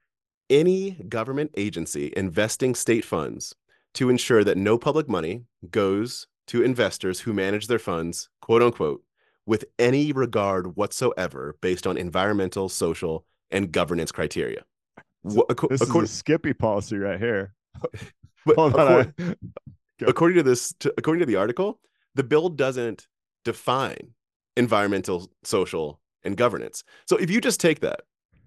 [0.51, 3.55] any government agency investing state funds
[3.94, 9.03] to ensure that no public money goes to investors who manage their funds, quote unquote,
[9.47, 14.64] with any regard whatsoever based on environmental, social, and governance criteria.
[15.23, 17.55] this is a Skippy policy right here.
[18.47, 19.37] But according,
[20.07, 21.81] according to this, to, according to the article,
[22.14, 23.07] the bill doesn't
[23.44, 24.11] define
[24.57, 26.84] environmental, social, and governance.
[27.06, 28.00] So if you just take that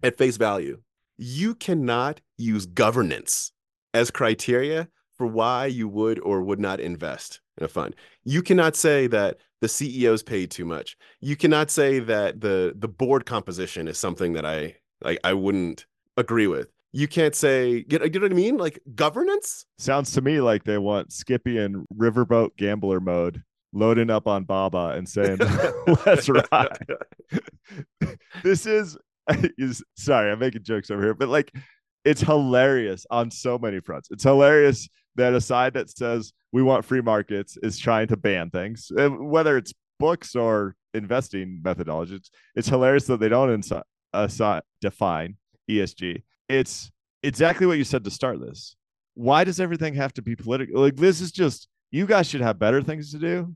[0.04, 0.82] at face value,
[1.18, 3.52] you cannot use governance
[3.94, 4.88] as criteria
[5.18, 7.96] for why you would or would not invest in a fund.
[8.24, 10.96] You cannot say that the CEO's paid too much.
[11.20, 15.88] You cannot say that the the board composition is something that I like I wouldn't
[16.16, 16.68] agree with.
[16.94, 18.58] You can't say know, you know what I mean?
[18.58, 19.66] Like governance?
[19.80, 23.44] Sounds to me like they want Skippy and riverboat gambler mode
[23.78, 25.38] loading up on Baba and saying,
[26.06, 26.78] "Let's ride."
[28.44, 28.98] this is,
[29.58, 31.54] is sorry, I'm making jokes over here, but like
[32.04, 34.10] it's hilarious on so many fronts.
[34.12, 38.50] It's hilarious that a side that says we want free markets is trying to ban
[38.50, 42.14] things, uh, whether it's books or investing methodologies.
[42.14, 43.84] It's, it's hilarious that they don't insi-
[44.16, 45.36] assi- define
[45.70, 46.24] ESG.
[46.48, 46.92] It's
[47.24, 48.76] exactly what you said to start this.
[49.16, 50.80] Why does everything have to be political?
[50.80, 53.56] Like this is just you guys should have better things to do.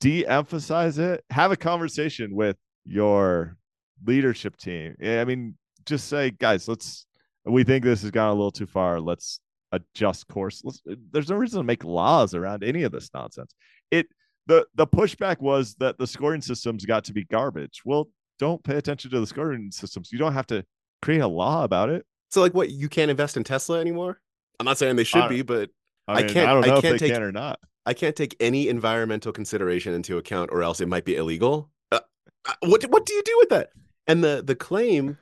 [0.00, 1.24] De-emphasize it.
[1.30, 3.56] Have a conversation with your
[4.04, 4.96] leadership team.
[5.02, 7.06] I mean, just say, guys, let's.
[7.46, 9.00] We think this has gone a little too far.
[9.00, 9.38] Let's
[9.72, 10.62] adjust course.
[10.64, 10.80] Let's,
[11.12, 13.54] there's no reason to make laws around any of this nonsense.
[13.90, 14.06] It
[14.46, 17.82] the the pushback was that the scoring systems got to be garbage.
[17.84, 20.10] Well, don't pay attention to the scoring systems.
[20.12, 20.64] You don't have to
[21.02, 22.06] create a law about it.
[22.30, 24.20] So, like, what you can't invest in Tesla anymore?
[24.58, 25.70] I'm not saying they should be, but
[26.08, 26.48] I, mean, I can't.
[26.48, 27.58] I don't know I can't if they take, can or not.
[27.86, 31.70] I can't take any environmental consideration into account, or else it might be illegal.
[31.92, 32.00] Uh,
[32.46, 33.70] uh what what do you do with that?
[34.06, 35.18] And the the claim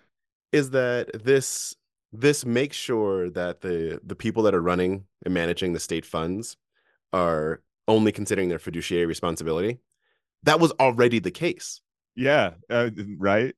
[0.52, 1.74] is that this
[2.12, 6.56] this makes sure that the the people that are running and managing the state funds
[7.12, 9.78] are only considering their fiduciary responsibility.
[10.44, 11.80] That was already the case.
[12.14, 13.54] Yeah uh, right?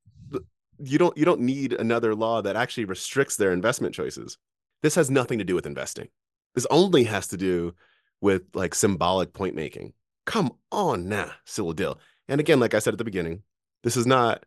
[0.78, 4.38] You don't you don't need another law that actually restricts their investment choices.
[4.82, 6.08] This has nothing to do with investing.
[6.54, 7.74] This only has to do
[8.20, 9.92] with like symbolic point making
[10.27, 11.98] come on now Silladil.
[12.29, 13.42] and again like i said at the beginning
[13.83, 14.44] this is not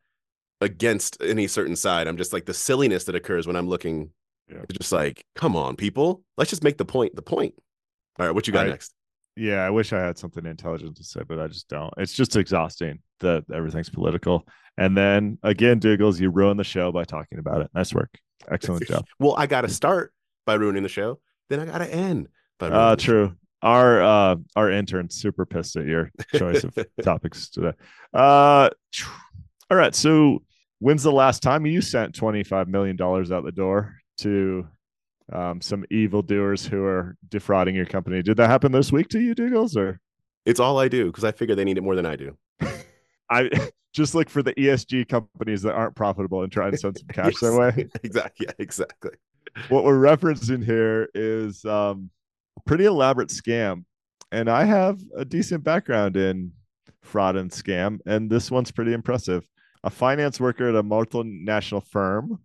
[0.62, 2.08] against any certain side.
[2.08, 4.12] I'm just like the silliness that occurs when I'm looking.
[4.50, 4.62] Yeah.
[4.72, 6.24] Just like, come on, people.
[6.38, 7.54] Let's just make the point the point.
[8.20, 8.94] All right, what you got I, next?
[9.36, 11.94] Yeah, I wish I had something intelligent to say, but I just don't.
[11.98, 14.48] It's just exhausting that everything's political.
[14.78, 17.70] And then again, Doogles, you ruin the show by talking about it.
[17.74, 18.18] Nice work.
[18.50, 19.06] Excellent job.
[19.20, 20.14] well, I got to start
[20.46, 21.20] by ruining the show.
[21.50, 22.30] Then I got to end.
[22.60, 23.36] Uh, true.
[23.62, 27.74] Our uh, our intern's super pissed at your choice of topics today.
[28.13, 28.70] Uh,
[29.70, 29.96] all right.
[29.96, 30.43] So,
[30.80, 34.67] when's the last time you sent $25 million out the door to
[35.34, 38.22] um, some evildoers who are defrauding your company?
[38.22, 39.76] Did that happen this week to you, Doogles?
[39.76, 40.00] Or
[40.46, 42.38] it's all I do because I figure they need it more than I do.
[43.30, 43.50] I
[43.93, 47.34] just look for the ESG companies that aren't profitable and try and send some cash
[47.34, 47.88] yes, their way.
[48.04, 48.46] Exactly.
[48.48, 49.12] Yeah, exactly.
[49.70, 52.12] What we're referencing here is um,
[52.68, 53.86] pretty elaborate scam.
[54.32, 56.52] And I have a decent background in
[57.02, 59.48] fraud and scam, and this one's pretty impressive
[59.84, 62.40] a finance worker at a multinational firm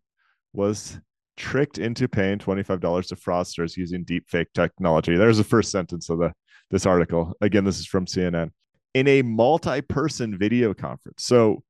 [0.53, 1.01] was
[1.37, 5.17] tricked into paying $25 to fraudsters using deepfake technology.
[5.17, 6.33] There's the first sentence of the
[6.71, 7.35] this article.
[7.41, 8.51] Again, this is from CNN.
[8.95, 11.25] In a multi-person video conference.
[11.25, 11.63] So,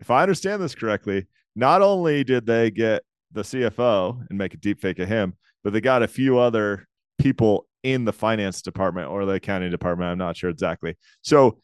[0.00, 4.58] if I understand this correctly, not only did they get the CFO and make a
[4.58, 9.24] deepfake of him, but they got a few other people in the finance department or
[9.24, 10.10] the accounting department.
[10.10, 10.96] I'm not sure exactly.
[11.22, 11.58] So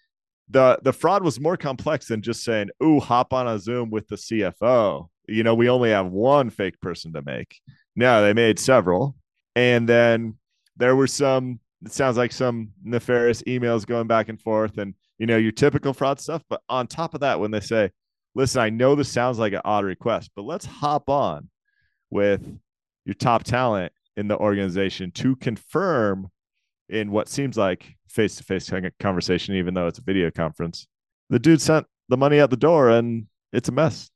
[0.48, 4.08] the the fraud was more complex than just saying, "Ooh, hop on a Zoom with
[4.08, 7.60] the CFO." You know, we only have one fake person to make.
[7.96, 9.16] No, they made several,
[9.54, 10.36] and then
[10.76, 11.60] there were some.
[11.84, 15.92] It sounds like some nefarious emails going back and forth, and you know your typical
[15.92, 16.42] fraud stuff.
[16.48, 17.90] But on top of that, when they say,
[18.34, 21.50] "Listen, I know this sounds like an odd request, but let's hop on
[22.10, 22.46] with
[23.04, 26.30] your top talent in the organization to confirm
[26.88, 30.86] in what seems like face to face conversation, even though it's a video conference.
[31.30, 34.10] The dude sent the money out the door and it's a mess.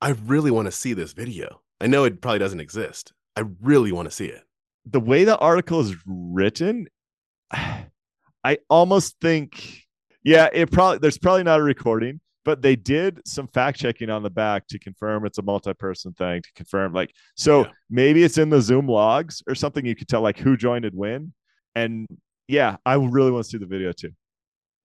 [0.00, 1.60] I really want to see this video.
[1.80, 3.12] I know it probably doesn't exist.
[3.36, 4.42] I really want to see it.
[4.86, 6.88] The way the article is written,
[7.50, 9.82] I almost think,
[10.24, 14.22] yeah, it probably there's probably not a recording, but they did some fact checking on
[14.22, 17.70] the back to confirm it's a multi-person thing to confirm like so yeah.
[17.90, 20.96] maybe it's in the zoom logs or something you could tell like who joined and
[20.96, 21.32] when
[21.74, 22.06] and
[22.48, 24.12] yeah, I really want to see the video too.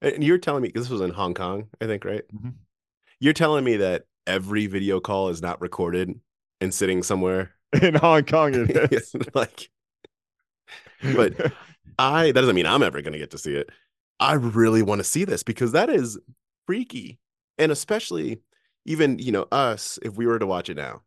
[0.02, 2.24] And you're telling me this was in Hong Kong, I think, right?
[2.34, 2.50] Mm-hmm.
[3.20, 6.20] You're telling me that every video call is not recorded
[6.62, 8.54] and sitting somewhere in Hong Kong.
[8.54, 9.70] It is like,
[11.02, 11.52] but
[11.98, 13.70] I that doesn't mean I'm ever going to get to see it.
[14.20, 16.18] I really want to see this because that is
[16.66, 17.20] freaky,
[17.58, 18.40] and especially
[18.86, 21.02] even you know us if we were to watch it now,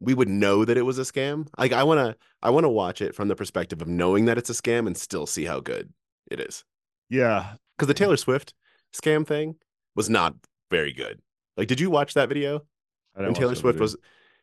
[0.00, 1.46] we would know that it was a scam.
[1.58, 4.38] Like I want to I want to watch it from the perspective of knowing that
[4.38, 5.92] it's a scam and still see how good
[6.30, 6.64] it is.
[7.08, 7.54] Yeah.
[7.78, 8.54] Cuz the Taylor Swift
[8.92, 9.56] scam thing
[9.94, 10.34] was not
[10.70, 11.20] very good.
[11.56, 12.64] Like did you watch that video?
[13.14, 13.96] And Taylor Swift was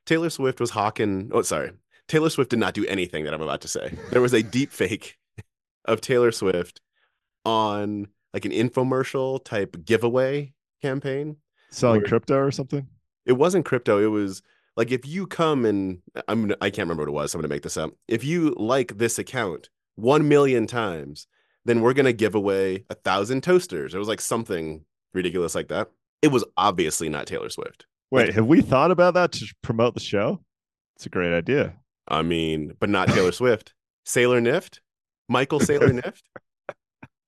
[0.05, 1.71] Taylor Swift was hawking oh sorry.
[2.07, 3.97] Taylor Swift did not do anything that I'm about to say.
[4.11, 5.17] There was a deep fake
[5.85, 6.79] of Taylor Swift
[7.43, 11.37] on like an infomercial type giveaway campaign
[11.69, 12.87] selling crypto or something.
[13.25, 14.41] It wasn't crypto, it was
[14.75, 17.31] like if you come and I'm I can't remember what it was.
[17.31, 17.91] So I'm gonna make this up.
[18.07, 21.27] If you like this account one million times,
[21.65, 23.93] then we're gonna give away a thousand toasters.
[23.93, 25.89] It was like something ridiculous like that.
[26.21, 27.85] It was obviously not Taylor Swift.
[28.11, 30.39] Wait, like, have we thought about that to promote the show?
[30.95, 31.75] It's a great idea.
[32.07, 33.73] I mean, but not Taylor Swift.
[34.05, 34.79] Sailor Nift,
[35.27, 36.21] Michael Sailor Nift.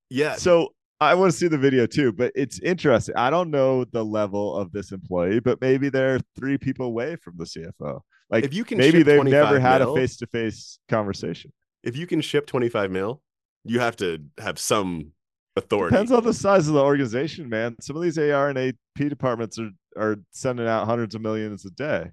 [0.09, 0.35] Yeah.
[0.35, 3.15] So I want to see the video too, but it's interesting.
[3.15, 7.35] I don't know the level of this employee, but maybe they're three people away from
[7.37, 8.01] the CFO.
[8.29, 11.51] Like if you can, maybe they've never had mil, a face-to-face conversation.
[11.83, 13.21] If you can ship 25 mil,
[13.63, 15.13] you have to have some
[15.55, 15.93] authority.
[15.93, 17.75] Depends on the size of the organization, man.
[17.79, 18.75] Some of these AR and AP
[19.09, 22.11] departments are are sending out hundreds of millions a day,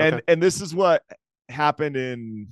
[0.00, 0.08] okay.
[0.08, 1.02] and and this is what
[1.48, 2.48] happened in.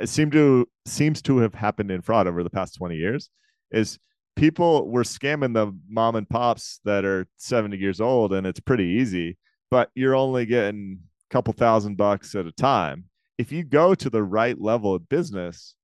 [0.00, 3.28] It seemed to seems to have happened in fraud over the past 20 years.
[3.72, 3.98] Is
[4.40, 8.84] people were scamming the mom and pops that are 70 years old and it's pretty
[8.84, 9.36] easy
[9.70, 13.04] but you're only getting a couple thousand bucks at a time.
[13.38, 15.74] If you go to the right level of business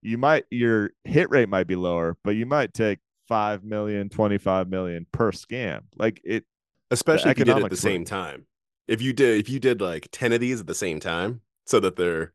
[0.00, 4.70] you might your hit rate might be lower but you might take 5 million 25
[4.70, 5.82] million per scam.
[5.96, 6.44] Like it
[6.90, 8.46] especially if you did it at the same time.
[8.88, 11.80] If you did if you did like 10 of these at the same time so
[11.80, 12.32] that they're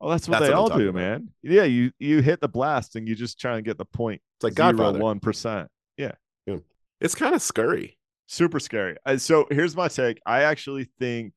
[0.00, 1.00] Oh, that's what that's they what all do, about.
[1.00, 1.28] man.
[1.42, 4.20] Yeah, you you hit the blast and you just try and get the point.
[4.36, 5.68] It's like Godfather, one percent.
[5.96, 6.12] Yeah.
[6.46, 6.56] yeah,
[7.00, 8.96] it's kind of scary, super scary.
[9.06, 10.20] Uh, so here's my take.
[10.26, 11.32] I actually think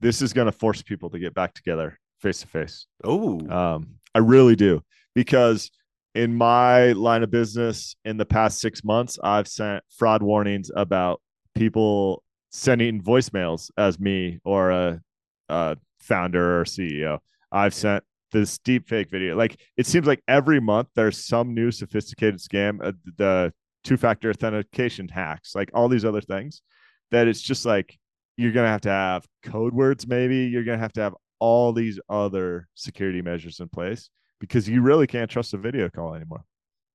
[0.00, 2.86] this is going to force people to get back together face to face.
[3.02, 4.82] Oh, um, I really do
[5.14, 5.70] because
[6.14, 11.20] in my line of business in the past six months, I've sent fraud warnings about
[11.54, 15.00] people sending voicemails as me or a,
[15.48, 17.18] a founder or CEO
[17.52, 19.36] I've sent this deep fake video.
[19.36, 23.52] Like it seems like every month there's some new sophisticated scam, uh, the
[23.84, 26.62] two factor authentication hacks, like all these other things
[27.10, 27.98] that it's just like
[28.36, 31.14] you're going to have to have code words, maybe you're going to have to have
[31.40, 36.14] all these other security measures in place because you really can't trust a video call
[36.14, 36.44] anymore.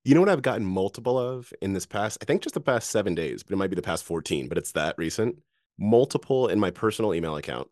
[0.05, 2.91] You know what I've gotten multiple of in this past, I think just the past
[2.91, 5.37] seven days, but it might be the past 14, but it's that recent.
[5.79, 7.69] Multiple in my personal email account.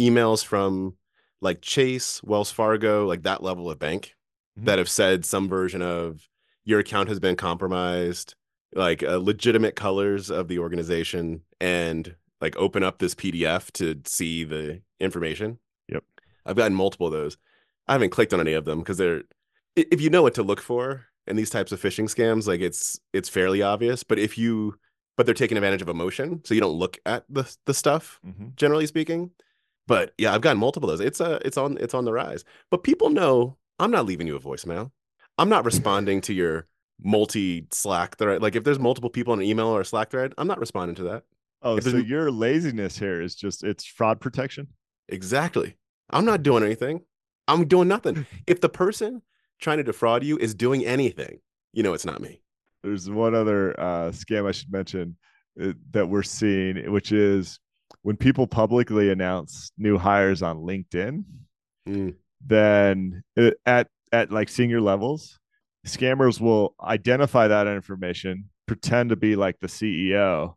[0.00, 0.94] Emails from
[1.42, 4.14] like Chase, Wells Fargo, like that level of bank
[4.58, 4.66] mm-hmm.
[4.66, 6.26] that have said some version of
[6.64, 8.34] your account has been compromised,
[8.74, 14.44] like uh, legitimate colors of the organization, and like open up this PDF to see
[14.44, 15.58] the information.
[15.88, 16.04] Yep.
[16.46, 17.36] I've gotten multiple of those.
[17.88, 19.22] I haven't clicked on any of them because they're
[19.74, 23.00] if you know what to look for in these types of phishing scams, like it's
[23.12, 24.02] it's fairly obvious.
[24.04, 24.76] But if you
[25.16, 28.48] but they're taking advantage of emotion, so you don't look at the the stuff, mm-hmm.
[28.56, 29.30] generally speaking.
[29.86, 31.06] But yeah, I've gotten multiple of those.
[31.06, 32.44] It's uh it's on it's on the rise.
[32.70, 34.90] But people know I'm not leaving you a voicemail.
[35.38, 36.66] I'm not responding to your
[37.02, 38.42] multi Slack thread.
[38.42, 40.94] Like if there's multiple people in an email or a Slack thread, I'm not responding
[40.96, 41.24] to that.
[41.62, 44.68] Oh, so your laziness here is just it's fraud protection.
[45.08, 45.76] Exactly.
[46.10, 47.02] I'm not doing anything.
[47.48, 48.26] I'm doing nothing.
[48.46, 49.22] If the person
[49.60, 51.38] trying to defraud you is doing anything,
[51.72, 52.40] you know it's not me.
[52.82, 55.16] There's one other uh, scam I should mention
[55.60, 57.60] uh, that we're seeing, which is
[58.02, 61.24] when people publicly announce new hires on LinkedIn,
[61.88, 62.14] Mm.
[62.46, 65.38] then uh, at at like senior levels,
[65.86, 70.54] scammers will identify that information, pretend to be like the CEO,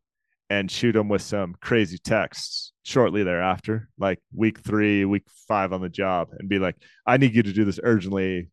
[0.52, 5.82] and shoot them with some crazy texts shortly thereafter, like week three, week five on
[5.82, 6.76] the job, and be like,
[7.08, 8.50] "I need you to do this urgently.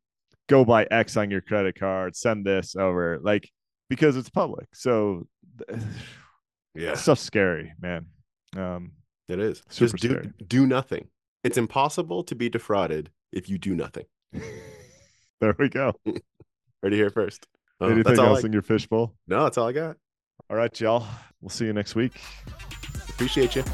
[0.49, 2.17] Go buy X on your credit card.
[2.17, 3.51] Send this over." Like
[3.91, 4.69] because it's public.
[4.75, 5.27] So
[6.75, 8.07] Yeah, stuff's scary, man.
[8.57, 8.93] Um,
[9.29, 9.63] it is.
[9.69, 10.33] Super Just do scary.
[10.47, 11.09] do nothing.
[11.45, 14.05] It's impossible to be defrauded if you do nothing.
[15.41, 15.95] there we go.
[16.83, 17.47] Ready here first.
[17.81, 19.15] Oh, Anything that's all else I, in your fishbowl?
[19.27, 19.97] no, that's all I got.
[20.51, 21.07] All right, y'all.
[21.41, 22.13] We'll see you next week.
[23.09, 23.65] Appreciate you.